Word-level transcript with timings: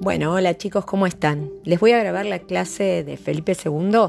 Bueno, 0.00 0.32
hola 0.32 0.56
chicos, 0.56 0.86
¿cómo 0.86 1.06
están? 1.06 1.50
Les 1.62 1.78
voy 1.78 1.92
a 1.92 1.98
grabar 1.98 2.24
la 2.24 2.38
clase 2.38 3.04
de 3.04 3.18
Felipe 3.18 3.54
II, 3.54 4.08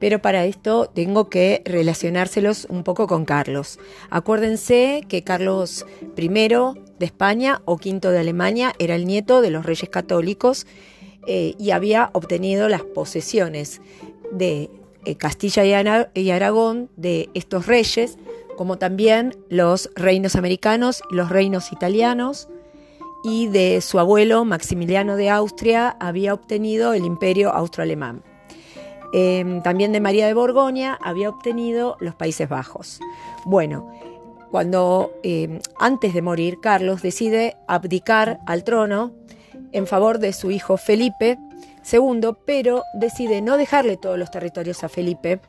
pero 0.00 0.20
para 0.20 0.44
esto 0.44 0.90
tengo 0.92 1.30
que 1.30 1.62
relacionárselos 1.64 2.66
un 2.68 2.82
poco 2.82 3.06
con 3.06 3.24
Carlos. 3.24 3.78
Acuérdense 4.10 5.04
que 5.08 5.22
Carlos 5.22 5.86
I 6.16 6.28
de 6.28 7.06
España 7.06 7.62
o 7.66 7.74
V 7.74 8.00
de 8.00 8.18
Alemania 8.18 8.72
era 8.80 8.96
el 8.96 9.06
nieto 9.06 9.40
de 9.40 9.50
los 9.50 9.64
reyes 9.64 9.88
católicos 9.88 10.66
eh, 11.28 11.54
y 11.56 11.70
había 11.70 12.10
obtenido 12.14 12.68
las 12.68 12.82
posesiones 12.82 13.80
de 14.32 14.70
eh, 15.04 15.14
Castilla 15.14 15.64
y 16.14 16.30
Aragón 16.32 16.90
de 16.96 17.28
estos 17.34 17.68
reyes, 17.68 18.18
como 18.56 18.76
también 18.76 19.36
los 19.50 19.88
reinos 19.94 20.34
americanos 20.34 21.00
y 21.12 21.14
los 21.14 21.28
reinos 21.28 21.70
italianos 21.70 22.48
y 23.28 23.46
de 23.46 23.82
su 23.82 23.98
abuelo 23.98 24.46
Maximiliano 24.46 25.16
de 25.16 25.28
Austria 25.28 25.96
había 26.00 26.32
obtenido 26.32 26.94
el 26.94 27.04
imperio 27.04 27.52
austroalemán. 27.52 28.22
Em, 29.12 29.62
también 29.62 29.92
de 29.92 30.00
María 30.00 30.26
de 30.26 30.32
Borgoña 30.32 30.98
había 31.02 31.28
obtenido 31.28 31.96
los 32.00 32.14
Países 32.14 32.48
Bajos. 32.48 33.00
Bueno, 33.44 33.90
cuando 34.50 35.12
em, 35.22 35.60
antes 35.78 36.14
de 36.14 36.22
morir 36.22 36.58
Carlos 36.60 37.02
decide 37.02 37.56
abdicar 37.66 38.40
al 38.46 38.64
trono 38.64 39.12
en 39.72 39.86
favor 39.86 40.18
de 40.18 40.32
su 40.32 40.50
hijo 40.50 40.78
Felipe 40.78 41.38
II, 41.90 42.30
pero 42.46 42.82
decide 42.94 43.42
no 43.42 43.58
dejarle 43.58 43.98
todos 43.98 44.18
los 44.18 44.30
territorios 44.30 44.82
a 44.84 44.88
Felipe 44.88 45.40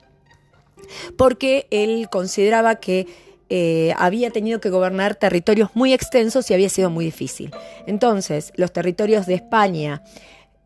porque 1.18 1.68
él 1.72 2.10
consideraba 2.10 2.76
que 2.76 3.08
eh, 3.50 3.94
había 3.98 4.30
tenido 4.30 4.62
que 4.62 4.70
gobernar 4.70 5.16
territorios 5.16 5.72
muy 5.74 5.92
extensos 5.92 6.50
y 6.50 6.54
había 6.54 6.70
sido 6.70 6.92
muy 6.92 7.06
difícil. 7.06 7.52
Entonces, 7.88 8.54
los 8.56 8.72
territorios 8.72 9.26
de 9.26 9.34
España, 9.34 10.04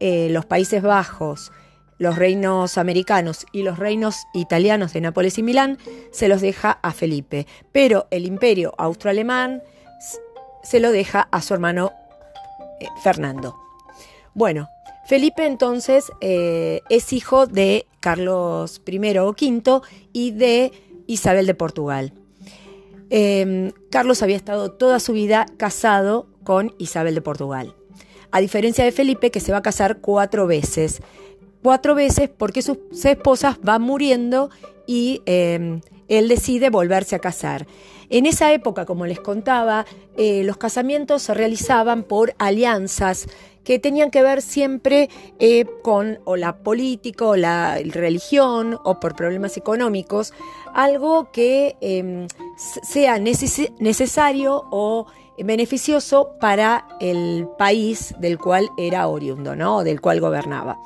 eh, 0.02 0.28
los 0.30 0.46
Países 0.46 0.82
Bajos, 0.82 1.54
los 1.98 2.18
reinos 2.18 2.78
americanos 2.78 3.46
y 3.54 3.64
los 3.64 3.80
reinos 3.80 4.18
italianos 4.34 4.92
de 4.92 5.00
Nápoles 5.00 5.38
y 5.38 5.44
Milán 5.44 5.78
se 6.12 6.28
los 6.28 6.42
deja 6.42 6.72
a 6.72 6.92
Felipe, 6.92 7.48
pero 7.72 8.08
el 8.12 8.26
imperio 8.26 8.74
austroalemán 8.78 9.64
se 10.62 10.80
lo 10.82 10.92
deja 10.92 11.30
a 11.32 11.42
su 11.42 11.54
hermano 11.54 11.94
eh, 12.82 12.88
Fernando. 13.02 13.56
Bueno, 14.34 14.68
Felipe 15.06 15.46
entonces 15.46 16.12
es 16.22 17.14
hijo 17.14 17.46
de 17.46 17.86
Carlos 18.00 18.82
I 18.88 19.18
o 19.18 19.30
V 19.30 19.82
y 20.14 20.32
de 20.32 20.72
Isabel 21.08 21.46
de 21.46 21.54
Portugal. 21.54 22.14
Em, 23.16 23.74
Carlos 23.92 24.24
había 24.24 24.36
estado 24.36 24.72
toda 24.72 25.00
su 25.00 25.14
vida 25.14 25.46
casado 25.58 26.26
con 26.44 26.74
Isabel 26.80 27.14
de 27.14 27.22
Portugal. 27.22 27.76
A 28.32 28.40
diferencia 28.40 28.84
de 28.84 28.92
Felipe, 28.92 29.30
que 29.30 29.40
se 29.40 29.52
va 29.52 29.60
a 29.60 29.62
casar 29.62 30.00
cuatro 30.02 30.48
veces. 30.48 31.00
Cuatro 31.62 31.94
veces 31.94 32.32
porque 32.36 32.64
sus 32.64 32.80
esposas 33.06 33.60
van 33.62 33.84
muriendo 33.84 34.50
y 34.88 35.22
em, 35.28 35.82
él 36.08 36.28
decide 36.28 36.72
volverse 36.72 37.16
a 37.16 37.20
casar. 37.20 37.68
En 38.10 38.26
esa 38.26 38.52
época, 38.52 38.86
como 38.86 39.06
les 39.06 39.20
contaba, 39.20 39.86
eh, 40.18 40.44
los 40.44 40.58
casamientos 40.58 41.22
se 41.22 41.36
realizaban 41.36 42.02
por 42.02 42.34
alianzas 42.40 43.28
que 43.64 43.80
tenían 43.80 44.12
que 44.12 44.22
ver 44.22 44.42
siempre 44.42 45.10
eh, 45.40 45.66
con 45.82 46.20
o 46.26 46.36
la 46.36 46.58
política 46.58 47.26
o 47.26 47.36
la 47.36 47.78
religión 47.86 48.80
o 48.84 49.00
por 49.00 49.16
problemas 49.16 49.58
económicos, 49.58 50.34
algo 50.74 51.32
que 51.32 51.78
em, 51.82 52.28
sea 52.58 53.20
necesario 53.20 54.66
o 54.72 55.08
beneficioso 55.38 56.36
para 56.40 56.88
el 57.00 57.48
país 57.58 58.14
del 58.20 58.38
cual 58.38 58.70
era 58.78 59.08
oriundo, 59.08 59.56
¿no? 59.56 59.84
del 59.84 60.02
cual 60.02 60.20
gobernaba. 60.20 60.78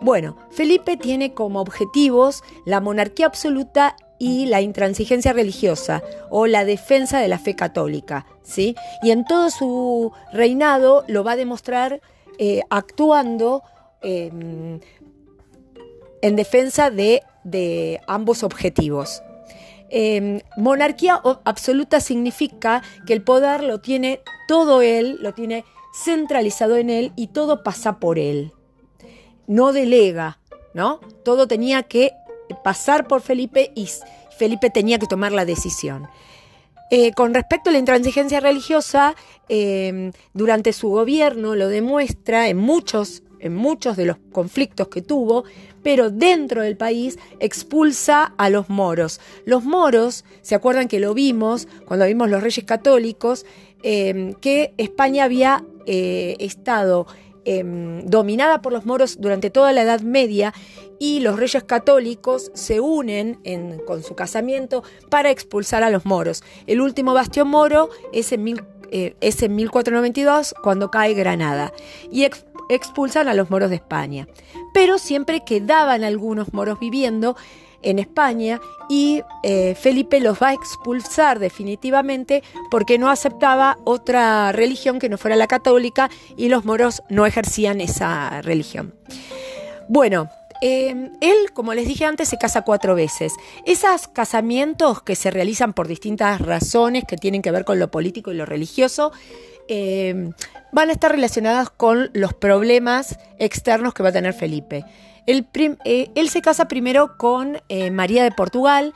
Bueno, 0.00 0.36
Felipe 0.50 0.96
tiene 0.96 1.32
como 1.32 1.60
objetivos 1.60 2.42
la 2.64 2.80
monarquía 2.80 3.26
absoluta 3.26 3.96
y 4.18 4.46
la 4.46 4.60
intransigencia 4.60 5.32
religiosa 5.32 6.02
o 6.30 6.46
la 6.46 6.64
defensa 6.64 7.20
de 7.20 7.28
la 7.28 7.38
fe 7.38 7.56
católica, 7.56 8.26
¿sí? 8.42 8.76
Y 9.02 9.10
en 9.10 9.24
todo 9.24 9.50
su 9.50 10.12
reinado 10.32 11.04
lo 11.08 11.24
va 11.24 11.32
a 11.32 11.36
demostrar 11.36 12.00
eh, 12.38 12.62
actuando 12.70 13.62
em, 14.02 14.80
en 16.22 16.36
defensa 16.36 16.90
de, 16.90 17.22
ambos 18.06 18.42
objetivos. 18.42 19.22
Em, 19.90 20.40
monarquía 20.56 21.20
absoluta 21.44 22.00
significa 22.00 22.82
que 23.06 23.12
el 23.12 23.22
poder 23.22 23.62
lo 23.62 23.80
tiene 23.80 24.20
todo 24.48 24.82
él, 24.82 25.18
lo 25.20 25.34
tiene 25.34 25.64
centralizado 25.94 26.76
en 26.76 26.90
él 26.90 27.12
y 27.16 27.28
todo 27.28 27.62
pasa 27.62 27.98
por 28.00 28.18
él. 28.18 28.52
No 29.46 29.72
delega, 29.72 30.38
¿no? 30.72 31.00
Todo 31.24 31.46
tenía 31.46 31.84
que 31.84 32.12
pasar 32.64 33.06
por 33.06 33.20
Felipe 33.20 33.72
y 33.74 33.88
Felipe 34.36 34.70
tenía 34.70 34.98
que 34.98 35.06
tomar 35.06 35.32
la 35.32 35.44
decisión. 35.44 36.08
Eh, 36.96 37.10
con 37.12 37.34
respecto 37.34 37.70
a 37.70 37.72
la 37.72 37.80
intransigencia 37.80 38.38
religiosa, 38.38 39.16
em, 39.48 40.12
durante 40.32 40.72
su 40.72 40.90
gobierno 40.90 41.56
lo 41.56 41.66
demuestra 41.66 42.48
en 42.48 42.56
muchos, 42.56 43.24
en 43.40 43.52
muchos 43.52 43.96
de 43.96 44.04
los 44.04 44.18
conflictos 44.30 44.86
que 44.86 45.02
tuvo, 45.02 45.42
pero 45.82 46.10
dentro 46.10 46.62
del 46.62 46.76
país 46.76 47.18
expulsa 47.40 48.32
a 48.38 48.48
los 48.48 48.68
moros. 48.68 49.20
Los 49.44 49.64
moros, 49.64 50.24
¿se 50.40 50.54
acuerdan 50.54 50.86
que 50.86 51.00
lo 51.00 51.14
vimos 51.14 51.66
cuando 51.84 52.06
vimos 52.06 52.30
los 52.30 52.44
reyes 52.44 52.64
católicos? 52.64 53.44
Em, 53.82 54.32
que 54.34 54.72
España 54.76 55.24
había 55.24 55.64
eh, 55.86 56.36
estado 56.38 57.08
Em, 57.46 58.06
dominada 58.06 58.62
por 58.62 58.72
los 58.72 58.86
moros 58.86 59.20
durante 59.20 59.50
toda 59.50 59.72
la 59.72 59.82
Edad 59.82 60.00
Media 60.00 60.54
y 60.98 61.20
los 61.20 61.38
reyes 61.38 61.62
católicos 61.64 62.50
se 62.54 62.80
unen 62.80 63.38
con 63.86 64.02
su 64.02 64.14
casamiento 64.14 64.82
para 65.10 65.30
expulsar 65.30 65.82
a 65.82 65.90
los 65.90 66.06
moros. 66.06 66.42
El 66.66 66.80
último 66.80 67.12
bastión 67.12 67.48
moro 67.48 67.90
es 68.12 68.32
en, 68.32 68.44
1492 68.44 70.52
eh, 70.52 70.54
cuando 70.62 70.90
cae 70.90 71.12
Granada 71.12 71.74
y 72.10 72.26
expulsan 72.70 73.28
a 73.28 73.34
los 73.34 73.50
moros 73.50 73.68
de 73.68 73.76
España. 73.76 74.26
Pero 74.72 74.96
siempre 74.96 75.44
quedaban 75.44 76.02
algunos 76.02 76.54
moros 76.54 76.80
viviendo 76.80 77.36
en 77.84 77.98
España 77.98 78.60
y 78.88 79.22
eh, 79.42 79.74
Felipe 79.74 80.20
los 80.20 80.42
va 80.42 80.48
a 80.48 80.52
expulsar 80.54 81.38
definitivamente 81.38 82.42
porque 82.70 82.98
no 82.98 83.10
aceptaba 83.10 83.78
otra 83.84 84.52
religión 84.52 84.98
que 84.98 85.08
no 85.08 85.18
fuera 85.18 85.36
la 85.36 85.46
católica 85.46 86.10
y 86.36 86.48
los 86.48 86.64
moros 86.64 87.02
no 87.08 87.26
ejercían 87.26 87.80
esa 87.80 88.42
religión. 88.42 88.94
Bueno, 89.88 90.28
em, 90.60 91.12
él, 91.20 91.52
como 91.52 91.74
les 91.74 91.86
dije 91.86 92.04
antes, 92.04 92.28
se 92.28 92.38
casa 92.38 92.62
cuatro 92.62 92.94
veces. 92.94 93.34
Esos 93.66 94.08
casamientos 94.08 95.02
que 95.02 95.14
se 95.14 95.30
realizan 95.30 95.72
por 95.72 95.88
distintas 95.88 96.40
razones 96.40 97.04
que 97.06 97.16
tienen 97.16 97.42
que 97.42 97.50
ver 97.50 97.64
con 97.64 97.78
lo 97.78 97.90
político 97.90 98.32
y 98.32 98.36
lo 98.36 98.46
religioso, 98.46 99.12
em, 99.68 100.32
van 100.72 100.88
a 100.88 100.92
estar 100.92 101.10
relacionados 101.10 101.70
con 101.70 102.10
los 102.14 102.34
problemas 102.34 103.18
externos 103.38 103.94
que 103.94 104.02
va 104.02 104.08
a 104.08 104.12
tener 104.12 104.32
Felipe. 104.32 104.84
Eh, 105.26 106.10
él, 106.14 106.28
se 106.28 106.42
casa 106.42 106.68
primero 106.68 107.16
con 107.16 107.58
eh, 107.68 107.90
María 107.90 108.22
de 108.24 108.30
Portugal 108.30 108.92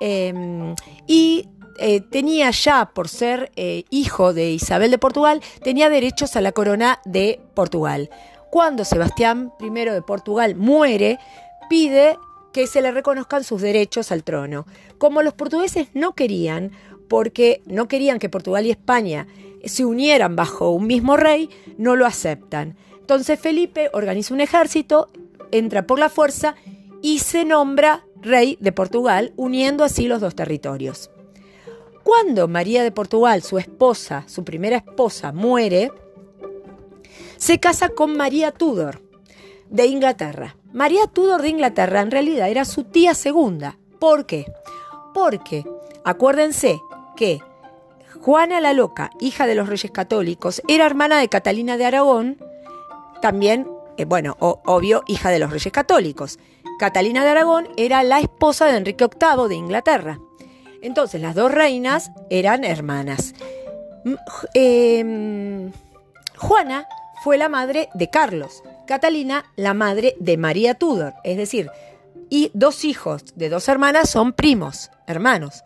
em, 0.00 0.74
y 1.06 1.48
eh, 1.78 2.00
tenía 2.00 2.50
ya, 2.50 2.90
por 2.92 3.08
ser 3.08 3.52
hijo 3.90 4.34
de 4.34 4.50
Isabel 4.50 4.90
de 4.90 4.98
Portugal, 4.98 5.40
tenía 5.62 5.88
derechos 5.88 6.36
a 6.36 6.40
la 6.40 6.52
corona 6.52 7.00
de 7.04 7.40
Portugal. 7.54 8.10
Cuando 8.50 8.84
Sebastián 8.84 9.52
I 9.60 9.70
de 9.70 10.02
Portugal 10.02 10.56
muere, 10.56 11.18
pide 11.68 12.18
que 12.52 12.66
se 12.66 12.82
le 12.82 12.90
reconozcan 12.90 13.44
sus 13.44 13.62
derechos 13.62 14.10
al 14.10 14.24
trono. 14.24 14.66
Como 14.98 15.22
los 15.22 15.34
portugueses 15.34 15.88
no 15.94 16.14
querían, 16.14 16.72
porque 17.08 17.62
no 17.64 17.88
querían 17.88 18.18
que 18.18 18.28
Portugal 18.28 18.66
y 18.66 18.70
España 18.70 19.26
se 19.64 19.84
unieran 19.84 20.36
bajo 20.36 20.70
un 20.70 20.86
mismo 20.86 21.16
rey, 21.16 21.48
no 21.78 21.96
lo 21.96 22.06
aceptan. 22.06 22.76
Entonces 23.00 23.40
Felipe 23.40 23.90
organiza 23.92 24.34
un 24.34 24.40
ejército 24.40 25.10
entra 25.52 25.86
por 25.86 25.98
la 25.98 26.08
fuerza 26.08 26.54
y 27.02 27.20
se 27.20 27.44
nombra 27.44 28.04
rey 28.20 28.58
de 28.60 28.72
Portugal, 28.72 29.32
uniendo 29.36 29.84
así 29.84 30.06
los 30.06 30.20
dos 30.20 30.34
territorios. 30.34 31.10
Cuando 32.02 32.48
María 32.48 32.82
de 32.82 32.92
Portugal, 32.92 33.42
su 33.42 33.58
esposa, 33.58 34.24
su 34.26 34.44
primera 34.44 34.76
esposa, 34.76 35.32
muere, 35.32 35.92
se 37.36 37.60
casa 37.60 37.90
con 37.90 38.16
María 38.16 38.52
Tudor 38.52 39.02
de 39.68 39.86
Inglaterra. 39.86 40.56
María 40.72 41.06
Tudor 41.06 41.42
de 41.42 41.48
Inglaterra 41.48 42.00
en 42.00 42.10
realidad 42.10 42.48
era 42.48 42.64
su 42.64 42.84
tía 42.84 43.14
segunda. 43.14 43.78
¿Por 43.98 44.26
qué? 44.26 44.46
Porque 45.14 45.64
acuérdense 46.04 46.80
que 47.16 47.40
Juana 48.20 48.60
la 48.60 48.72
Loca, 48.72 49.10
hija 49.20 49.46
de 49.46 49.54
los 49.54 49.68
reyes 49.68 49.90
católicos, 49.90 50.62
era 50.68 50.86
hermana 50.86 51.18
de 51.18 51.28
Catalina 51.28 51.76
de 51.76 51.86
Aragón, 51.86 52.38
también 53.22 53.66
eh, 54.00 54.04
bueno, 54.06 54.36
obvio, 54.40 55.02
hija 55.06 55.30
de 55.30 55.38
los 55.38 55.50
reyes 55.50 55.72
católicos. 55.72 56.38
Catalina 56.78 57.22
de 57.22 57.30
Aragón 57.30 57.68
era 57.76 58.02
la 58.02 58.20
esposa 58.20 58.64
de 58.66 58.78
Enrique 58.78 59.06
VIII 59.06 59.46
de 59.46 59.54
Inglaterra. 59.54 60.18
Entonces 60.80 61.20
las 61.20 61.34
dos 61.34 61.52
reinas 61.52 62.10
eran 62.30 62.64
hermanas. 62.64 63.34
Em, 64.54 65.70
Juana 66.38 66.88
fue 67.22 67.36
la 67.36 67.50
madre 67.50 67.90
de 67.92 68.08
Carlos, 68.08 68.62
Catalina 68.86 69.44
la 69.56 69.74
madre 69.74 70.16
de 70.18 70.38
María 70.38 70.74
Tudor, 70.74 71.12
es 71.22 71.36
decir, 71.36 71.70
y 72.30 72.50
dos 72.54 72.86
hijos 72.86 73.24
de 73.36 73.50
dos 73.50 73.68
hermanas 73.68 74.08
son 74.08 74.32
primos, 74.32 74.90
hermanos. 75.06 75.62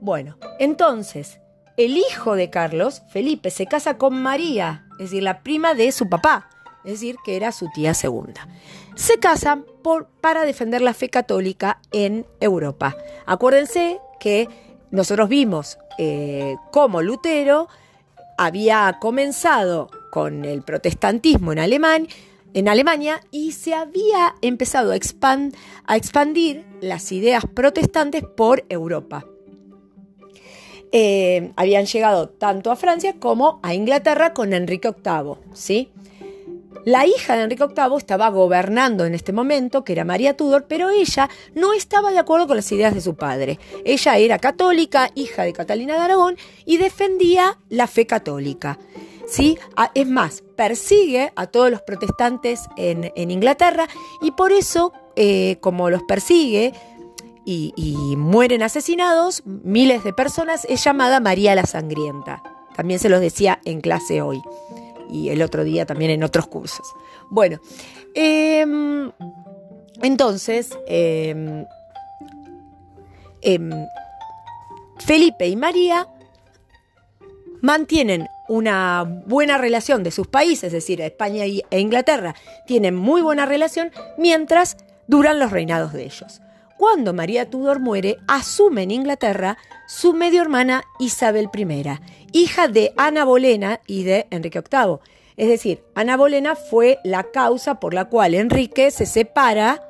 Bueno, 0.00 0.38
entonces, 0.58 1.40
el 1.76 1.98
hijo 1.98 2.34
de 2.34 2.48
Carlos, 2.48 3.02
Felipe, 3.10 3.50
se 3.50 3.66
casa 3.66 3.98
con 3.98 4.22
María, 4.22 4.86
es 4.92 5.10
decir, 5.10 5.22
la 5.22 5.42
prima 5.42 5.74
de 5.74 5.92
su 5.92 6.08
papá, 6.08 6.48
es 6.86 6.92
decir, 6.92 7.16
que 7.24 7.36
era 7.36 7.52
su 7.52 7.68
tía 7.74 7.92
segunda. 7.94 8.48
Se 8.94 9.18
casan 9.18 9.66
para 10.20 10.44
defender 10.44 10.80
la 10.80 10.94
fe 10.94 11.10
católica 11.10 11.80
en 11.92 12.24
Europa. 12.40 12.96
Acuérdense 13.26 13.98
que 14.20 14.48
nosotros 14.90 15.28
vimos 15.28 15.78
eh, 15.98 16.56
cómo 16.70 17.02
Lutero 17.02 17.68
había 18.38 18.98
comenzado 19.00 19.90
con 20.10 20.44
el 20.44 20.62
protestantismo 20.62 21.52
en 21.52 21.58
Alemania, 22.68 23.20
y 23.30 23.52
se 23.52 23.74
había 23.74 24.34
empezado 24.40 24.92
a, 24.92 24.96
a 25.84 25.96
expandir 25.96 26.64
las 26.80 27.12
ideas 27.12 27.44
protestantes 27.52 28.22
por 28.24 28.64
Europa. 28.70 29.26
Eh, 30.92 31.52
habían 31.56 31.84
llegado 31.84 32.28
tanto 32.30 32.70
a 32.70 32.76
Francia 32.76 33.16
como 33.18 33.60
a 33.62 33.74
Inglaterra 33.74 34.32
con 34.32 34.54
Enrique 34.54 34.88
VIII, 34.88 35.34
¿sí? 35.52 35.90
La 36.86 37.04
hija 37.04 37.34
de 37.34 37.42
Enrique 37.42 37.66
VIII 37.66 37.96
estaba 37.98 38.28
gobernando 38.28 39.06
en 39.06 39.14
este 39.16 39.32
momento, 39.32 39.82
que 39.82 39.92
era 39.92 40.04
María 40.04 40.36
Tudor, 40.36 40.66
pero 40.68 40.88
ella 40.88 41.28
no 41.52 41.72
estaba 41.72 42.12
de 42.12 42.20
acuerdo 42.20 42.46
con 42.46 42.54
las 42.54 42.70
ideas 42.70 42.94
de 42.94 43.00
su 43.00 43.16
padre. 43.16 43.58
Ella 43.84 44.18
era 44.18 44.38
católica, 44.38 45.10
hija 45.16 45.42
de 45.42 45.52
Catalina 45.52 45.94
de 45.94 46.00
Aragón, 46.02 46.36
y 46.64 46.76
defendía 46.76 47.58
la 47.70 47.88
fe 47.88 48.06
católica. 48.06 48.78
¿sí? 49.26 49.58
Es 49.94 50.06
más, 50.06 50.44
persigue 50.54 51.32
a 51.34 51.48
todos 51.48 51.72
los 51.72 51.82
protestantes 51.82 52.60
en, 52.76 53.10
Inglaterra 53.32 53.88
y 54.22 54.30
por 54.30 54.52
eso, 54.52 54.92
eh, 55.16 55.56
como 55.60 55.90
los 55.90 56.04
persigue 56.04 56.72
y, 57.44 58.14
mueren 58.16 58.62
asesinados, 58.62 59.42
miles 59.44 60.04
de 60.04 60.12
personas, 60.12 60.64
es 60.68 60.84
llamada 60.84 61.18
María 61.18 61.56
la 61.56 61.66
Sangrienta. 61.66 62.44
También 62.76 63.00
se 63.00 63.08
los 63.08 63.20
decía 63.20 63.58
en 63.64 63.80
clase 63.80 64.22
hoy 64.22 64.40
y 65.10 65.30
el 65.30 65.42
otro 65.42 65.64
día 65.64 65.86
también 65.86 66.10
en 66.10 66.22
otros 66.22 66.46
cursos. 66.46 66.86
Bueno, 67.30 67.60
em, 68.14 69.10
entonces, 70.02 70.76
em, 70.86 71.64
em, 73.42 73.70
Felipe 74.98 75.46
y 75.48 75.56
María 75.56 76.06
mantienen 77.60 78.28
una 78.48 79.04
buena 79.26 79.58
relación 79.58 80.02
de 80.02 80.10
sus 80.10 80.28
países, 80.28 80.64
es 80.64 80.72
decir, 80.72 81.00
España 81.00 81.44
e 81.44 81.80
Inglaterra 81.80 82.34
tienen 82.66 82.94
muy 82.94 83.22
buena 83.22 83.46
relación 83.46 83.90
mientras 84.16 84.76
duran 85.08 85.38
los 85.38 85.50
reinados 85.50 85.92
de 85.92 86.04
ellos. 86.04 86.40
Cuando 86.76 87.14
María 87.14 87.48
Tudor 87.48 87.80
muere, 87.80 88.18
asume 88.28 88.82
en 88.82 88.90
Inglaterra 88.90 89.56
su 89.86 90.12
medio 90.12 90.42
hermana 90.42 90.84
Isabel 90.98 91.48
I, 91.54 91.84
hija 92.32 92.68
de 92.68 92.92
Ana 92.98 93.24
Bolena 93.24 93.80
y 93.86 94.04
de 94.04 94.26
Enrique 94.30 94.60
VIII. 94.60 94.98
Es 95.38 95.48
decir, 95.48 95.82
Ana 95.94 96.18
Bolena 96.18 96.54
fue 96.54 96.98
la 97.02 97.24
causa 97.24 97.80
por 97.80 97.94
la 97.94 98.06
cual 98.06 98.34
Enrique 98.34 98.90
se 98.90 99.06
separa 99.06 99.82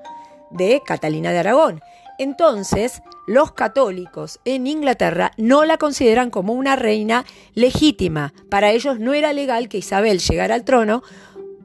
de 0.50 0.80
Catalina 0.84 1.32
de 1.32 1.38
Aragón. 1.38 1.80
Entonces, 2.18 3.02
los 3.26 3.52
católicos 3.52 4.38
en 4.44 4.68
Inglaterra 4.68 5.32
no 5.36 5.64
la 5.64 5.78
consideran 5.78 6.30
como 6.30 6.52
una 6.52 6.76
reina 6.76 7.24
legítima. 7.54 8.32
Para 8.48 8.70
ellos 8.70 9.00
no 9.00 9.12
era 9.12 9.32
legal 9.32 9.68
que 9.68 9.78
Isabel 9.78 10.20
llegara 10.20 10.54
al 10.54 10.64
trono 10.64 11.02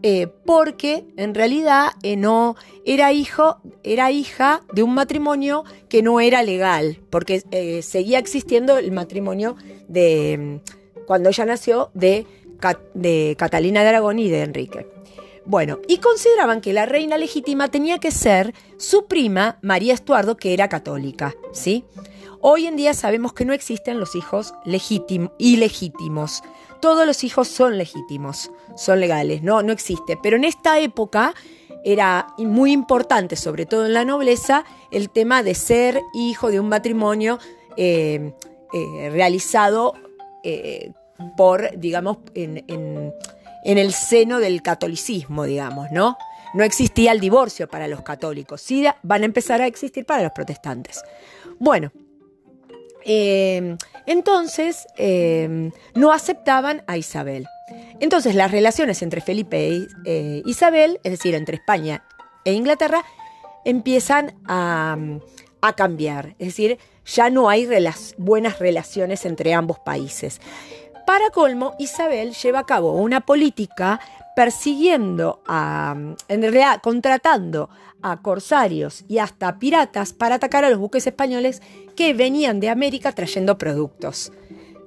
eh, 0.04 0.28
porque 0.46 1.06
en 1.18 1.36
realidad 1.36 1.92
eh, 2.02 2.16
no 2.16 2.56
era 2.86 3.14
hijo, 3.14 3.58
era 3.84 4.12
hija 4.12 4.64
de 4.74 4.84
un 4.84 4.94
matrimonio 4.94 5.64
que 5.90 6.02
no 6.02 6.20
era 6.20 6.44
legal, 6.44 7.00
porque 7.10 7.44
eh, 7.52 7.82
seguía 7.82 8.20
existiendo 8.20 8.78
el 8.78 8.92
matrimonio 8.92 9.56
de 9.88 10.62
cuando 11.06 11.30
ella 11.30 11.46
nació 11.46 11.92
de, 11.94 12.26
de 12.94 13.36
Catalina 13.38 13.84
de 13.84 13.90
Aragón 13.90 14.20
y 14.20 14.30
de 14.30 14.42
Enrique. 14.42 14.88
Bueno, 15.46 15.80
y 15.88 15.98
consideraban 15.98 16.62
que 16.62 16.74
la 16.74 16.86
reina 16.86 17.18
legítima 17.18 17.70
tenía 17.70 17.98
que 17.98 18.12
ser 18.12 18.54
su 18.78 19.06
prima 19.06 19.58
María 19.62 19.94
Estuardo, 19.94 20.38
que 20.38 20.54
era 20.54 20.70
católica, 20.70 21.36
¿sí? 21.52 21.84
Hoy 22.40 22.66
en 22.66 22.76
día 22.76 22.94
sabemos 22.94 23.34
que 23.34 23.46
no 23.46 23.54
existen 23.54 24.00
los 24.00 24.16
hijos 24.16 24.54
ilegítimos. 25.38 26.42
Todos 26.82 27.06
los 27.06 27.24
hijos 27.24 27.48
son 27.48 27.78
legítimos, 27.78 28.52
son 28.76 29.00
legales, 29.00 29.44
no, 29.44 29.62
no 29.62 29.72
existe. 29.72 30.18
Pero 30.22 30.38
en 30.38 30.44
esta 30.44 30.80
época 30.80 31.34
era 31.84 32.28
muy 32.38 32.72
importante, 32.72 33.36
sobre 33.36 33.66
todo 33.66 33.86
en 33.86 33.94
la 33.94 34.06
nobleza, 34.06 34.66
el 34.92 35.10
tema 35.10 35.44
de 35.44 35.56
ser 35.56 36.02
hijo 36.14 36.52
de 36.52 36.60
un 36.60 36.70
matrimonio 36.70 37.40
eh, 37.78 38.34
eh, 38.74 39.10
realizado 39.12 39.94
eh, 40.44 40.92
por, 41.38 41.78
digamos, 41.78 42.18
en 42.34 42.74
el 43.64 43.94
seno 43.94 44.40
del 44.40 44.62
catolicismo, 44.62 45.46
digamos, 45.46 45.92
¿no? 45.92 46.18
No 46.54 46.64
existía 46.64 47.14
el 47.14 47.20
divorcio 47.20 47.68
para 47.68 47.88
los 47.88 48.02
católicos, 48.02 48.62
sí 48.62 48.86
van 49.04 49.22
a 49.22 49.26
empezar 49.26 49.62
a 49.62 49.68
existir 49.68 50.06
para 50.06 50.24
los 50.24 50.32
protestantes. 50.34 51.02
Bueno, 51.60 51.92
em, 53.06 53.78
entonces 54.06 54.88
em, 54.98 55.72
no 55.96 56.12
aceptaban 56.12 56.84
a 56.88 56.98
Isabel. 56.98 57.48
Entonces 58.00 58.36
las 58.36 58.52
relaciones 58.52 59.02
entre 59.02 59.22
Felipe 59.22 59.88
e 60.06 60.44
Isabel, 60.46 61.00
es 61.04 61.12
decir, 61.12 61.36
entre 61.36 61.58
España 61.58 62.04
e 62.44 62.54
Inglaterra, 62.54 63.04
empiezan 63.64 64.34
a 64.48 64.98
cambiar. 65.76 66.36
Es 66.40 66.48
decir, 66.48 66.80
ya 67.06 67.30
no 67.30 67.50
hay 67.50 67.68
buenas 68.18 68.60
relaciones 68.60 69.26
entre 69.26 69.54
ambos 69.54 69.80
países. 69.80 70.42
Para 71.06 71.30
colmo, 71.32 71.76
Isabel 71.80 72.34
lleva 72.34 72.60
a 72.60 72.66
cabo 72.66 72.94
una 72.94 73.22
política 73.22 74.00
persiguiendo 74.36 75.42
a, 75.46 75.96
en 76.28 76.42
realidad, 76.42 76.82
contratando 76.82 77.70
a 78.02 78.22
corsarios 78.22 79.06
y 79.08 79.20
hasta 79.20 79.60
piratas 79.60 80.14
para 80.14 80.36
atacar 80.36 80.66
a 80.66 80.70
los 80.70 80.80
buques 80.80 81.06
españoles 81.06 81.62
que 81.96 82.14
venían 82.14 82.60
de 82.60 82.70
América 82.70 83.12
trayendo 83.12 83.58
productos. 83.58 84.32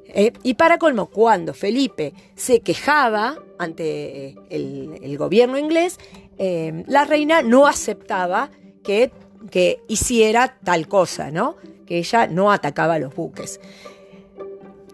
Eh, 0.07 0.33
y 0.43 0.55
para 0.55 0.79
colmo, 0.79 1.07
cuando 1.07 1.55
Felipe 1.55 2.15
se 2.37 2.61
quejaba 2.61 3.37
ante 3.59 4.37
el, 4.49 5.17
gobierno 5.19 5.59
inglés, 5.59 5.99
eh, 6.39 6.85
la 6.87 7.05
reina 7.05 7.43
no 7.43 7.67
aceptaba 7.67 8.51
que, 8.83 9.11
que 9.51 9.81
hiciera 9.89 10.59
tal 10.63 10.87
cosa, 10.87 11.31
¿no? 11.31 11.57
Que 11.87 11.99
ella 11.99 12.27
no 12.29 12.53
atacaba 12.53 12.95
a 12.95 12.99
los 12.99 13.15
buques. 13.15 13.61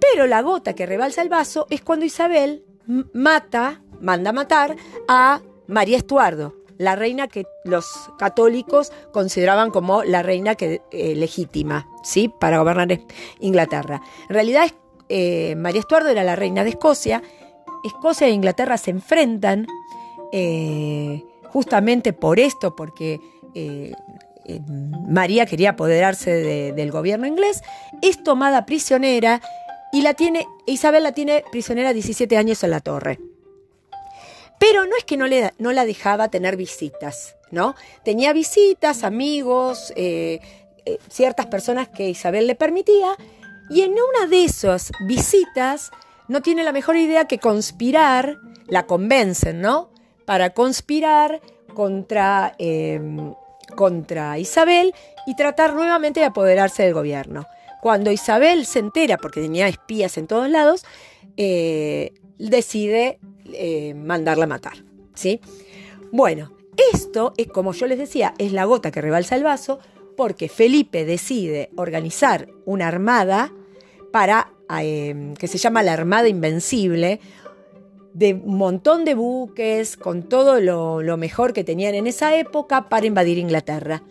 Pero 0.00 0.26
la 0.26 0.40
gota 0.40 0.74
que 0.74 0.86
rebalsa 0.86 1.22
el 1.22 1.28
vaso 1.28 1.66
es 1.70 1.82
cuando 1.82 2.06
Isabel 2.06 2.64
mata, 3.12 3.82
manda 4.00 4.32
matar 4.32 4.76
a 5.08 5.40
María 5.66 5.96
Estuardo, 5.96 6.54
la 6.78 6.96
reina 6.96 7.28
que 7.28 7.44
los 7.64 8.10
católicos 8.18 8.90
consideraban 9.12 9.70
como 9.70 10.02
la 10.02 10.22
reina 10.22 10.54
que, 10.54 10.80
eh, 10.90 11.14
legítima, 11.14 11.86
¿sí? 12.02 12.32
Para 12.40 12.58
gobernar 12.58 13.00
Inglaterra. 13.38 14.00
En 14.28 14.34
realidad, 14.34 14.70
eh, 15.08 15.54
María 15.56 15.80
Estuardo 15.80 16.08
era 16.08 16.24
la 16.24 16.36
reina 16.36 16.64
de 16.64 16.70
Escocia. 16.70 17.22
Escocia 17.84 18.26
e 18.26 18.30
Inglaterra 18.30 18.78
se 18.78 18.90
enfrentan 18.90 19.66
eh, 20.32 21.22
justamente 21.52 22.12
por 22.12 22.40
esto, 22.40 22.74
porque 22.74 23.20
María 25.08 25.44
quería 25.44 25.70
apoderarse 25.70 26.72
del 26.72 26.90
gobierno 26.90 27.26
inglés. 27.26 27.62
Es 28.00 28.22
tomada 28.24 28.64
prisionera 28.64 29.42
y 29.92 30.02
la 30.02 30.14
tiene, 30.14 30.46
Isabel 30.66 31.02
la 31.02 31.12
tiene 31.12 31.44
prisionera 31.50 31.92
17 31.92 32.36
años 32.36 32.64
en 32.64 32.70
la 32.70 32.80
torre. 32.80 33.18
Pero 34.60 34.84
no 34.84 34.94
es 34.96 35.04
que 35.04 35.16
no, 35.16 35.26
le, 35.26 35.54
no 35.58 35.72
la 35.72 35.86
dejaba 35.86 36.28
tener 36.28 36.56
visitas, 36.56 37.34
¿no? 37.50 37.74
Tenía 38.04 38.34
visitas, 38.34 39.04
amigos, 39.04 39.90
eh, 39.96 40.38
eh, 40.84 40.98
ciertas 41.08 41.46
personas 41.46 41.88
que 41.88 42.10
Isabel 42.10 42.46
le 42.46 42.54
permitía, 42.54 43.16
y 43.70 43.80
en 43.80 43.92
una 43.92 44.26
de 44.28 44.44
esas 44.44 44.92
visitas 45.06 45.90
no 46.28 46.42
tiene 46.42 46.62
la 46.62 46.72
mejor 46.72 46.96
idea 46.96 47.24
que 47.24 47.38
conspirar, 47.38 48.36
la 48.66 48.84
convencen, 48.84 49.62
¿no? 49.62 49.90
Para 50.26 50.50
conspirar 50.50 51.40
contra, 51.72 52.54
em, 52.58 53.34
contra 53.74 54.38
Isabel 54.38 54.92
y 55.26 55.36
tratar 55.36 55.72
nuevamente 55.72 56.20
de 56.20 56.26
apoderarse 56.26 56.82
del 56.82 56.92
gobierno. 56.92 57.46
Cuando 57.80 58.10
Isabel 58.10 58.66
se 58.66 58.80
entera, 58.80 59.16
porque 59.16 59.40
tenía 59.40 59.68
espías 59.68 60.18
en 60.18 60.26
todos 60.26 60.50
lados, 60.50 60.84
eh, 61.38 62.12
decide 62.38 63.18
eh, 63.54 63.94
mandarla 63.94 64.44
a 64.44 64.48
matar. 64.48 64.84
¿sí? 65.14 65.40
Bueno, 66.12 66.52
esto 66.92 67.34
es, 67.36 67.48
como 67.48 67.72
yo 67.72 67.86
les 67.86 67.98
decía, 67.98 68.34
es 68.38 68.52
la 68.52 68.64
gota 68.64 68.90
que 68.90 69.00
rebalsa 69.00 69.36
el 69.36 69.44
vaso, 69.44 69.80
porque 70.16 70.48
Felipe 70.48 71.04
decide 71.04 71.70
organizar 71.76 72.48
una 72.64 72.88
armada 72.88 73.52
para, 74.12 74.52
eh, 74.80 75.34
que 75.38 75.46
se 75.46 75.58
llama 75.58 75.82
la 75.82 75.92
Armada 75.92 76.28
Invencible, 76.28 77.20
de 78.12 78.34
un 78.34 78.56
montón 78.56 79.04
de 79.04 79.14
buques, 79.14 79.96
con 79.96 80.28
todo 80.28 80.60
lo, 80.60 81.16
mejor 81.16 81.52
que 81.52 81.64
tenían 81.64 81.94
en 81.94 82.06
esa 82.06 82.36
época 82.36 82.88
para 82.88 83.06
invadir 83.06 83.38
Inglaterra. 83.38 84.02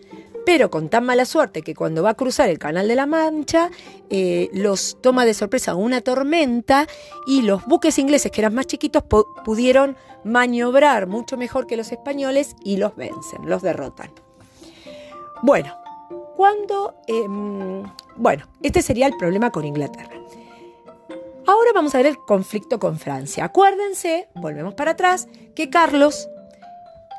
Pero 0.52 0.72
con 0.72 0.90
tan 0.90 1.06
mala 1.06 1.26
suerte 1.26 1.62
que 1.62 1.76
cuando 1.76 2.02
va 2.02 2.10
a 2.10 2.14
cruzar 2.16 2.50
el 2.50 2.58
Canal 2.58 2.88
de 2.88 2.96
la 2.96 3.06
Mancha, 3.06 3.70
eh, 4.10 4.50
los 4.52 4.98
toma 5.00 5.24
de 5.24 5.36
sorpresa 5.36 5.76
una 5.76 6.02
tormenta 6.02 6.88
y 7.28 7.44
los 7.44 7.68
buques 7.68 8.00
ingleses, 8.00 8.32
que 8.32 8.42
eran 8.42 8.56
más 8.56 8.66
chiquitos, 8.66 9.04
pudieron 9.46 9.96
maniobrar 10.24 11.06
mucho 11.06 11.38
mejor 11.38 11.68
que 11.68 11.78
los 11.78 11.92
españoles 11.92 12.56
y 12.64 12.78
los 12.78 12.96
vencen, 12.96 13.48
los 13.48 13.62
derrotan. 13.62 14.10
Bueno, 15.44 15.72
cuando... 16.36 16.96
Em, 17.06 17.84
bueno, 18.16 18.48
este 18.64 18.82
sería 18.82 19.06
el 19.06 19.18
problema 19.18 19.52
con 19.52 19.66
Inglaterra. 19.66 20.20
Ahora 21.46 21.74
vamos 21.76 21.94
a 21.94 22.00
ver 22.00 22.08
el 22.08 22.18
conflicto 22.18 22.80
con 22.80 22.98
Francia. 22.98 23.46
Acuérdense, 23.46 24.30
volvemos 24.34 24.74
para 24.74 24.92
atrás, 24.94 25.28
que 25.54 25.70
Carlos 25.70 26.28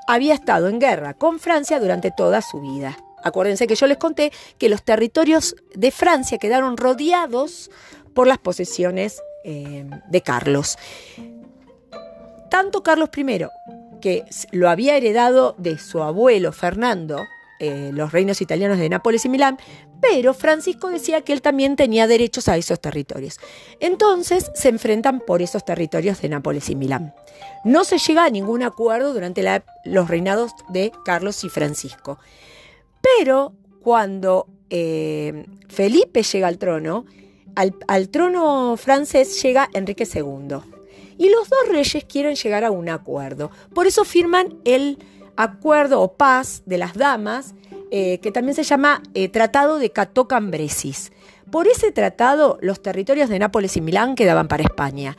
había 0.09 0.35
estado 0.35 0.67
en 0.67 0.81
guerra 0.81 1.15
con 1.15 1.39
Francia 1.39 1.79
durante 1.79 2.11
toda 2.11 2.43
su 2.43 2.61
vida. 2.61 2.97
Acuérdense 3.23 3.67
que 3.67 3.75
yo 3.75 3.87
les 3.87 3.99
conté 3.99 4.33
que 4.59 4.69
los 4.69 4.83
territorios 4.83 5.57
de 5.75 5.91
Francia 5.91 6.39
quedaron 6.39 6.77
rodeados 6.77 7.71
por 8.15 8.27
las 8.27 8.39
posesiones 8.39 9.23
eh, 9.45 9.89
de 10.09 10.21
Carlos. 10.23 10.77
Tanto 12.50 12.83
Carlos 12.83 13.11
I, 13.17 13.47
que 14.00 14.25
lo 14.50 14.69
había 14.69 14.97
heredado 14.97 15.55
de 15.59 15.79
su 15.79 16.03
abuelo 16.03 16.53
Fernando, 16.53 17.25
eh, 17.61 17.91
los 17.93 18.11
reinos 18.12 18.41
italianos 18.41 18.79
de 18.79 18.89
Nápoles 18.89 19.25
y 19.25 19.29
Milán, 19.29 19.59
pero 20.00 20.33
Francisco 20.33 20.89
decía 20.89 21.21
que 21.21 21.33
él 21.33 21.43
también 21.43 21.77
tenía 21.77 22.07
derechos 22.07 22.49
a 22.49 22.57
esos 22.57 22.81
territorios. 22.81 23.39
Entonces 23.81 24.50
se 24.55 24.71
enfrentan 24.71 25.21
por 25.21 25.43
esos 25.43 25.65
territorios 25.65 26.21
de 26.23 26.31
Nápoles 26.31 26.71
y 26.71 26.75
Milán. 26.75 27.15
No 27.65 27.85
se 27.85 27.99
llega 27.99 28.25
a 28.25 28.31
ningún 28.31 28.62
acuerdo 28.62 29.12
durante 29.12 29.45
los 29.85 30.09
reinados 30.09 30.53
de 30.71 30.91
Carlos 31.05 31.45
y 31.45 31.50
Francisco. 31.50 32.19
Pero 33.00 33.54
cuando 33.83 34.47
eh, 34.69 35.47
Felipe 35.69 36.23
llega 36.23 36.49
al 36.49 36.59
trono, 36.59 37.07
al, 37.54 38.09
trono 38.09 38.76
francés 38.76 39.42
llega 39.42 39.69
Enrique 39.73 40.07
II. 40.12 40.59
Y 41.19 41.28
los 41.28 41.50
dos 41.50 41.69
reyes 41.69 42.04
quieren 42.04 42.35
llegar 42.35 42.64
a 42.64 42.71
un 42.71 42.88
acuerdo. 42.88 43.50
Por 43.75 43.87
eso 43.87 44.04
firman 44.04 44.59
el 44.64 44.99
acuerdo 45.37 46.00
o 46.00 46.14
paz 46.14 46.62
de 46.66 46.78
las 46.78 46.95
damas, 46.95 47.54
eh, 47.90 48.19
que 48.21 48.33
también 48.33 48.54
se 48.54 48.62
llama 48.62 49.02
eh, 49.14 49.28
Tratado 49.28 49.78
de 49.78 49.90
Cato 49.90 50.28
Cambresis. 50.28 51.12
Por 51.50 51.66
ese 51.66 51.92
tratado, 51.92 52.59
los 52.62 52.80
territorios 52.80 53.28
de 53.28 53.38
Nápoles 53.38 53.76
y 53.76 53.80
Milán 53.80 54.14
quedaban 54.14 54.49
para 54.49 54.62
España. 54.62 55.16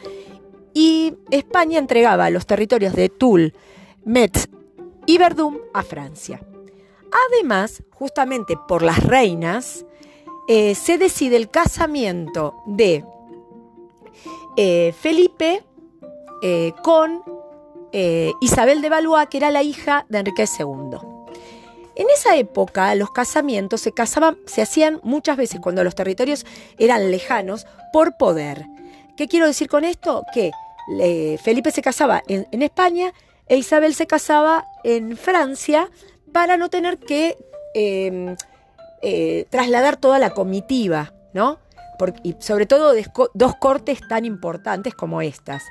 Y 0.73 1.15
España 1.29 1.77
entregaba 1.77 2.29
los 2.29 2.45
territorios 2.45 2.93
de 2.93 3.09
Toul, 3.09 3.53
Metz 4.05 4.47
y 5.05 5.17
Verdún 5.17 5.59
a 5.73 5.83
Francia. 5.83 6.41
Además, 7.29 7.83
justamente 7.91 8.57
por 8.67 8.81
las 8.81 9.03
reinas, 9.03 9.85
eh, 10.47 10.75
se 10.75 10.97
decide 10.97 11.35
el 11.37 11.49
casamiento 11.49 12.55
de 12.65 13.05
Felipe 15.01 15.63
con 16.83 17.23
eh, 17.93 18.31
Isabel 18.39 18.81
de 18.81 18.89
Valois, 18.89 19.27
que 19.27 19.37
era 19.37 19.51
la 19.51 19.63
hija 19.63 20.05
de 20.07 20.19
Enrique 20.19 20.45
II. 20.59 20.97
En 21.95 22.07
esa 22.09 22.37
época 22.37 22.95
los 22.95 23.11
casamientos 23.11 23.81
se 23.81 23.91
casaban, 23.91 24.37
se 24.45 24.61
hacían 24.61 25.01
muchas 25.03 25.35
veces 25.35 25.59
cuando 25.59 25.83
los 25.83 25.93
territorios 25.93 26.45
eran 26.77 27.11
lejanos 27.11 27.67
por 27.91 28.15
poder. 28.15 28.65
¿Qué 29.17 29.27
quiero 29.27 29.45
decir 29.45 29.67
con 29.67 29.83
esto? 29.83 30.23
Que 30.33 30.51
eh, 31.01 31.37
Felipe 31.43 31.71
se 31.71 31.81
casaba 31.81 32.23
en, 32.27 32.61
España 32.61 33.13
e 33.47 33.57
Isabel 33.57 33.93
se 33.93 34.07
casaba 34.07 34.65
en 34.85 35.17
Francia 35.17 35.89
para 36.31 36.57
no 36.57 36.69
tener 36.69 36.97
que 36.97 37.37
em, 37.73 38.35
eh, 39.01 39.45
trasladar 39.49 39.97
toda 39.97 40.19
la 40.19 40.31
comitiva, 40.31 41.13
¿no? 41.33 41.59
y 42.23 42.35
sobre 42.39 42.65
todo 42.65 42.93
dos 43.33 43.55
cortes 43.57 43.99
tan 44.07 44.25
importantes 44.25 44.95
como 44.95 45.21
estas. 45.21 45.63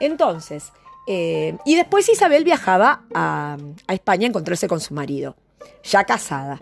Entonces, 0.00 0.72
eh, 1.06 1.56
y 1.64 1.76
después 1.76 2.08
Isabel 2.08 2.44
viajaba 2.44 3.02
a, 3.14 3.58
España 3.88 4.26
a 4.26 4.28
encontrarse 4.30 4.68
con 4.68 4.80
su 4.80 4.94
marido, 4.94 5.36
ya 5.82 6.04
casada. 6.04 6.58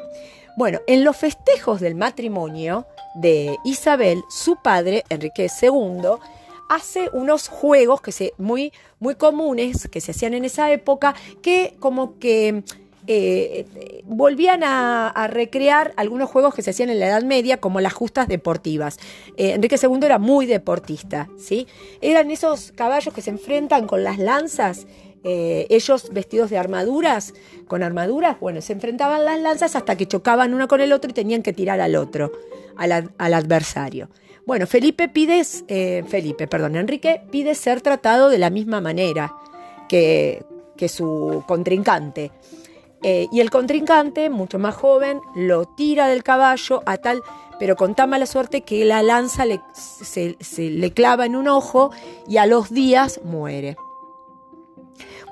Bueno, 0.56 0.80
en 0.86 1.04
los 1.04 1.16
festejos 1.16 1.80
del 1.80 1.94
matrimonio 1.94 2.86
de 3.14 3.56
Isabel, 3.64 4.22
su 4.28 4.56
padre, 4.56 5.04
Enrique 5.08 5.48
II, 5.60 6.08
hace 6.68 7.08
unos 7.12 7.48
juegos 7.48 8.00
que 8.00 8.12
se, 8.12 8.34
muy, 8.38 8.72
muy 8.98 9.14
comunes 9.14 9.88
que 9.88 10.00
se 10.00 10.10
hacían 10.10 10.34
en 10.34 10.44
esa 10.44 10.72
época, 10.72 11.14
que 11.42 11.76
como 11.78 12.18
que 12.18 12.64
eh, 13.08 14.02
volvían 14.04 14.62
a, 14.62 15.26
recrear 15.28 15.92
algunos 15.96 16.30
juegos 16.30 16.54
que 16.54 16.62
se 16.62 16.70
hacían 16.70 16.90
en 16.90 17.00
la 17.00 17.08
Edad 17.08 17.22
Media, 17.22 17.58
como 17.58 17.80
las 17.80 17.92
justas 17.92 18.28
deportivas. 18.28 18.98
Eh, 19.36 19.52
Enrique 19.52 19.76
II 19.80 19.98
era 20.02 20.18
muy 20.18 20.46
deportista, 20.46 21.28
¿sí? 21.36 21.66
Eran 22.00 22.30
esos 22.30 22.72
caballos 22.72 23.12
que 23.12 23.22
se 23.22 23.30
enfrentan 23.30 23.86
con 23.86 24.04
las 24.04 24.18
lanzas, 24.18 24.86
eh, 25.24 25.66
ellos 25.70 26.10
vestidos 26.12 26.50
de 26.50 26.58
armaduras, 26.58 27.34
con 27.66 27.82
armaduras, 27.82 28.38
bueno, 28.38 28.60
se 28.60 28.72
enfrentaban 28.72 29.24
las 29.24 29.40
lanzas 29.40 29.74
hasta 29.74 29.96
que 29.96 30.06
chocaban 30.06 30.54
uno 30.54 30.68
con 30.68 30.80
el 30.80 30.92
otro 30.92 31.10
y 31.10 31.14
tenían 31.14 31.42
que 31.42 31.52
tirar 31.52 31.80
al 31.80 31.96
otro, 31.96 32.32
al, 32.76 32.92
adversario. 33.18 34.10
Bueno, 34.46 34.66
Felipe 34.66 35.08
pide, 35.08 35.44
Felipe, 35.44 36.48
perdón, 36.48 36.74
Enrique 36.74 37.22
pide 37.30 37.54
ser 37.54 37.80
tratado 37.80 38.28
de 38.28 38.38
la 38.38 38.50
misma 38.50 38.80
manera 38.80 39.34
que 39.88 40.44
su 40.88 41.44
contrincante. 41.46 42.32
Eh, 43.02 43.28
y 43.32 43.40
el 43.40 43.50
contrincante, 43.50 44.30
mucho 44.30 44.58
más 44.58 44.76
joven, 44.76 45.20
lo 45.34 45.66
tira 45.66 46.06
del 46.06 46.22
caballo 46.22 46.82
a 46.86 46.98
tal, 46.98 47.22
pero 47.58 47.74
con 47.76 47.94
tan 47.94 48.10
mala 48.10 48.26
suerte 48.26 48.62
que 48.62 48.84
la 48.84 49.02
lanza 49.02 49.44
le, 49.44 49.60
se, 49.74 50.36
le 50.58 50.92
clava 50.92 51.26
en 51.26 51.34
un 51.34 51.48
ojo 51.48 51.90
y 52.28 52.36
a 52.36 52.46
los 52.46 52.70
días 52.70 53.20
muere. 53.24 53.76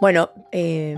Bueno, 0.00 0.30
eh, 0.50 0.96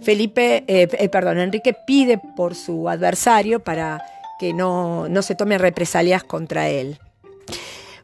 Felipe, 0.00 0.64
eh, 0.68 1.08
perdón, 1.08 1.38
Enrique 1.38 1.74
pide 1.86 2.20
por 2.36 2.54
su 2.54 2.88
adversario 2.88 3.60
para 3.60 4.00
que 4.38 4.52
no, 4.52 5.08
no 5.08 5.22
se 5.22 5.34
tome 5.34 5.58
represalias 5.58 6.22
contra 6.22 6.68
él. 6.68 7.00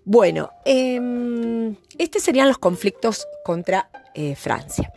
Bueno, 0.04 0.50
em, 0.64 1.76
estos 1.96 2.22
serían 2.22 2.48
los 2.48 2.58
conflictos 2.58 3.26
contra 3.44 3.88
Francia. 4.36 4.92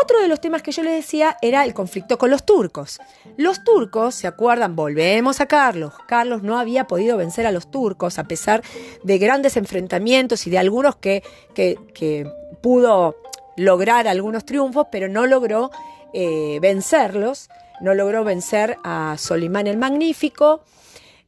Otro 0.00 0.20
de 0.20 0.26
los 0.26 0.40
temas 0.40 0.60
que 0.60 0.72
yo 0.72 0.82
les 0.82 0.94
decía 0.94 1.36
era 1.40 1.64
el 1.64 1.72
conflicto 1.72 2.18
con 2.18 2.28
los 2.28 2.44
turcos. 2.44 2.98
Los 3.36 3.62
turcos, 3.62 4.16
¿se 4.16 4.26
acuerdan? 4.26 4.74
Volvemos 4.74 5.40
a 5.40 5.46
Carlos. 5.46 5.94
Carlos 6.08 6.42
no 6.42 6.58
había 6.58 6.88
podido 6.88 7.16
vencer 7.16 7.46
a 7.46 7.52
los 7.52 7.70
turcos 7.70 8.18
a 8.18 8.24
pesar 8.24 8.64
de 9.04 9.18
grandes 9.18 9.56
enfrentamientos 9.56 10.48
y 10.48 10.50
de 10.50 10.58
algunos 10.58 10.96
que, 10.96 11.22
que, 11.54 12.28
pudo 12.60 13.14
lograr 13.56 14.08
algunos 14.08 14.44
triunfos, 14.44 14.88
pero 14.90 15.08
no 15.08 15.26
logró 15.26 15.70
eh, 16.12 16.58
vencerlos, 16.60 17.48
no 17.80 17.94
logró 17.94 18.24
vencer 18.24 18.78
a 18.82 19.14
Solimán 19.16 19.68
el 19.68 19.76
Magnífico. 19.76 20.64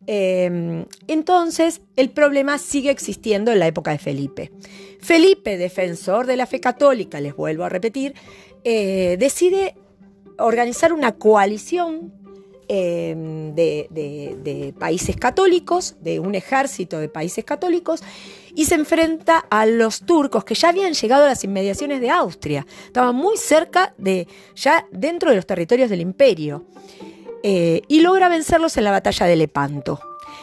Em, 0.08 0.86
entonces, 1.06 1.82
el 1.94 2.10
problema 2.10 2.58
sigue 2.58 2.90
existiendo 2.90 3.52
en 3.52 3.60
la 3.60 3.68
época 3.68 3.92
de 3.92 3.98
Felipe. 3.98 4.50
Felipe, 5.00 5.56
defensor 5.56 6.26
de 6.26 6.36
la 6.36 6.46
fe 6.46 6.60
católica, 6.60 7.20
les 7.20 7.36
vuelvo 7.36 7.64
a 7.64 7.68
repetir, 7.68 8.14
eh, 8.68 9.16
decide 9.16 9.76
organizar 10.38 10.92
una 10.92 11.12
coalición 11.12 12.12
em, 12.66 13.54
de, 13.54 14.74
países 14.76 15.14
católicos, 15.14 15.94
de 16.00 16.18
un 16.18 16.34
ejército 16.34 16.98
de 16.98 17.08
países 17.08 17.44
católicos, 17.44 18.02
y 18.56 18.64
se 18.64 18.74
enfrenta 18.74 19.38
a 19.50 19.66
los 19.66 20.00
turcos 20.00 20.44
que 20.44 20.56
ya 20.56 20.70
habían 20.70 20.94
llegado 20.94 21.22
a 21.22 21.28
las 21.28 21.44
inmediaciones 21.44 22.00
de 22.00 22.10
Austria, 22.10 22.66
estaban 22.84 23.14
muy 23.14 23.36
cerca 23.36 23.94
de, 23.98 24.26
ya 24.56 24.84
dentro 24.90 25.30
de 25.30 25.36
los 25.36 25.46
territorios 25.46 25.88
del 25.88 26.00
imperio, 26.00 26.64
eh, 27.44 27.82
y 27.86 28.00
logra 28.00 28.28
vencerlos 28.28 28.76
en 28.78 28.82
la 28.82 28.90
batalla 28.90 29.26
de 29.26 29.36
Lepanto. 29.36 30.00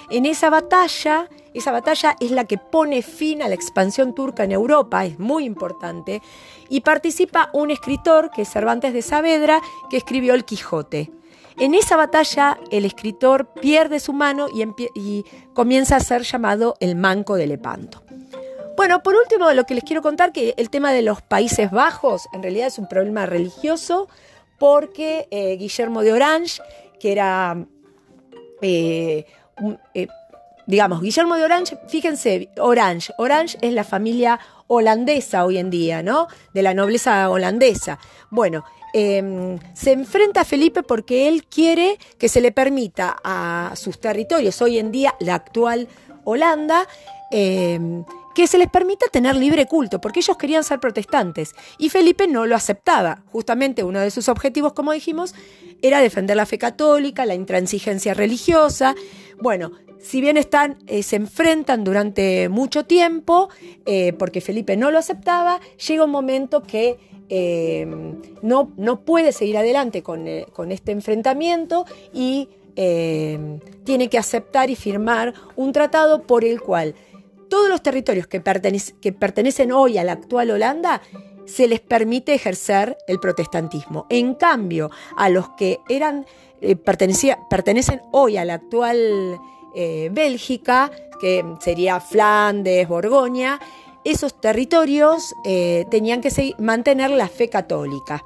En 0.10 0.26
esa 0.26 0.50
batalla, 0.50 1.30
esa 1.54 1.72
batalla 1.72 2.16
es 2.20 2.32
la 2.32 2.46
que 2.46 2.58
pone 2.58 3.02
fin 3.02 3.42
a 3.42 3.48
la 3.48 3.56
expansión 3.56 4.14
turca 4.14 4.44
en 4.44 4.52
Europa, 4.52 5.06
es 5.06 5.20
muy 5.20 5.46
importante, 5.46 6.22
y 6.70 6.82
participa 6.82 7.50
un 7.54 7.72
escritor 7.72 8.32
que 8.32 8.44
es 8.44 8.50
Cervantes 8.50 8.94
de 8.94 9.02
Saavedra, 9.02 9.62
que 9.90 9.98
escribió 9.98 10.34
El 10.34 10.46
Quijote. 10.46 11.12
En 11.60 11.76
esa 11.76 11.96
batalla 11.98 12.58
el 12.72 12.86
escritor 12.86 13.48
pierde 13.62 14.00
su 14.00 14.14
mano 14.14 14.48
y, 14.96 15.26
comienza 15.54 15.98
a 15.98 16.00
ser 16.00 16.24
llamado 16.24 16.76
el 16.80 16.96
Manco 16.96 17.36
de 17.36 17.48
Lepanto. 17.48 18.04
Bueno, 18.76 19.04
por 19.04 19.14
último, 19.16 19.52
lo 19.52 19.66
que 19.66 19.76
les 19.76 19.84
quiero 19.84 20.02
contar 20.02 20.32
que 20.32 20.56
el 20.58 20.72
tema 20.72 20.92
de 20.92 21.04
los 21.04 21.22
Países 21.22 21.70
Bajos 21.70 22.28
en 22.34 22.42
realidad 22.42 22.68
es 22.68 22.80
un 22.80 22.88
problema 22.88 23.28
religioso 23.28 24.08
porque 24.58 25.28
eh, 25.30 25.58
Guillermo 25.58 26.02
de 26.02 26.14
Orange, 26.14 26.62
que 27.00 27.12
era 27.12 27.66
eh, 28.62 29.26
eh, 29.94 30.08
digamos, 30.68 31.02
Guillermo 31.02 31.36
de 31.36 31.44
Orange, 31.44 31.78
fíjense, 31.88 32.50
Orange, 32.58 33.14
Orange 33.18 33.58
es 33.62 33.74
la 33.74 33.84
familia 33.84 34.40
holandesa 34.68 35.46
hoy 35.46 35.58
en 35.58 35.70
día, 35.70 36.04
¿no? 36.04 36.28
De 36.54 36.62
la 36.62 36.74
nobleza 36.74 37.30
holandesa. 37.30 38.00
Bueno, 38.30 38.64
em, 38.94 39.60
se 39.74 39.92
enfrenta 39.92 40.42
a 40.42 40.46
Felipe 40.46 40.84
porque 40.84 41.28
él 41.28 41.46
quiere 41.46 41.98
que 42.18 42.30
se 42.30 42.42
le 42.42 42.52
permita 42.52 43.18
a 43.24 43.74
sus 43.76 44.00
territorios, 44.00 44.62
hoy 44.62 44.78
en 44.78 44.92
día 44.92 45.16
la 45.20 45.36
actual 45.36 45.88
Holanda, 46.24 46.88
em, 47.32 48.06
que 48.34 48.48
se 48.48 48.58
les 48.58 48.70
permita 48.70 49.06
tener 49.12 49.36
libre 49.36 49.68
culto, 49.68 50.02
porque 50.02 50.20
ellos 50.20 50.38
querían 50.38 50.64
ser 50.64 50.80
protestantes 50.80 51.54
y 51.78 51.90
Felipe 51.90 52.28
no 52.28 52.46
lo 52.46 52.56
aceptaba. 52.56 53.22
Justamente 53.32 53.84
uno 53.84 54.00
de 54.00 54.10
sus 54.12 54.28
objetivos, 54.30 54.74
como 54.74 54.92
dijimos, 54.92 55.36
era 55.82 56.00
defender 56.00 56.36
la 56.36 56.46
fe 56.46 56.58
católica, 56.58 57.26
la 57.26 57.36
intransigencia 57.36 58.14
religiosa. 58.14 58.96
Bueno, 59.40 59.72
si 60.04 60.20
bien 60.20 60.38
eh, 60.38 61.04
se 61.04 61.16
enfrentan 61.16 61.86
durante 61.86 62.50
mucho 62.50 62.84
tiempo, 62.84 63.50
eh, 63.86 64.12
porque 64.14 64.42
Felipe 64.42 64.76
no 64.76 64.92
lo 64.92 65.00
aceptaba, 65.00 65.62
llega 65.88 66.04
un 66.04 66.12
momento 66.12 66.62
que 66.62 66.98
eh, 67.30 67.88
no, 68.42 68.74
no, 68.76 69.00
puede 69.06 69.32
seguir 69.32 69.58
adelante 69.58 70.04
con, 70.04 70.28
este 70.28 70.92
enfrentamiento 70.92 71.86
y 72.14 72.50
tiene 72.76 74.10
que 74.10 74.18
aceptar 74.18 74.70
y 74.72 74.76
firmar 74.76 75.34
un 75.56 75.72
tratado 75.72 76.24
por 76.24 76.44
el 76.44 76.60
cual 76.60 76.96
todos 77.48 77.70
los 77.70 77.84
territorios 77.84 78.26
que, 78.26 78.42
que 79.00 79.14
pertenecen 79.14 79.72
hoy 79.72 80.00
a 80.00 80.04
la 80.04 80.14
actual 80.14 80.52
Holanda 80.52 81.02
se 81.46 81.68
les 81.68 81.80
permite 81.80 82.34
ejercer 82.34 82.98
el 83.08 83.20
protestantismo. 83.20 84.08
En 84.10 84.34
cambio, 84.34 84.90
a 85.16 85.30
los 85.30 85.50
que 85.50 85.80
eran 85.88 86.26
pertenecen 86.84 88.02
hoy 88.12 88.38
a 88.38 88.46
la 88.46 88.56
actual 88.56 89.40
eh, 89.76 90.10
Bélgica, 90.12 90.92
que 91.20 91.44
sería 91.60 92.00
Flandes, 92.00 92.88
Borgoña, 92.88 93.60
esos 94.04 94.40
territorios 94.40 95.34
eh, 95.46 95.86
tenían 95.90 96.22
que 96.22 96.54
mantener 96.58 97.12
la 97.12 97.28
fe 97.28 97.50
católica. 97.50 98.24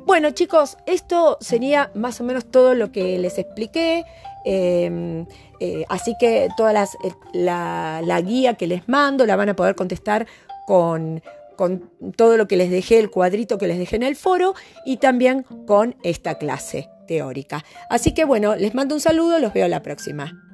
Bueno 0.00 0.30
chicos, 0.30 0.76
esto 0.86 1.38
sería 1.40 1.90
más 1.94 2.20
o 2.20 2.24
menos 2.24 2.44
todo 2.50 2.74
lo 2.74 2.92
que 2.92 3.18
les 3.18 3.38
expliqué. 3.38 4.04
Em, 4.44 5.26
eh, 5.58 5.84
así 5.88 6.14
que 6.20 6.48
toda 6.56 6.72
la, 6.72 6.88
la, 7.32 8.20
guía 8.20 8.54
que 8.54 8.68
les 8.68 8.88
mando 8.88 9.26
la 9.26 9.34
van 9.34 9.48
a 9.48 9.56
poder 9.56 9.74
contestar 9.74 10.28
con, 10.66 11.22
con 11.56 11.90
todo 12.14 12.36
lo 12.36 12.46
que 12.46 12.56
les 12.56 12.70
dejé, 12.70 13.00
el 13.00 13.10
cuadrito 13.10 13.58
que 13.58 13.66
les 13.66 13.78
dejé 13.78 13.96
en 13.96 14.04
el 14.04 14.14
foro 14.14 14.54
y 14.84 14.98
también 14.98 15.44
con 15.66 15.96
esta 16.04 16.38
clase 16.38 16.88
teórica. 17.08 17.64
Así 17.90 18.14
que 18.14 18.24
bueno, 18.24 18.54
les 18.54 18.74
mando 18.74 18.94
un 18.94 19.00
saludo, 19.00 19.40
los 19.40 19.52
veo 19.52 19.66
la 19.66 19.82
próxima. 19.82 20.45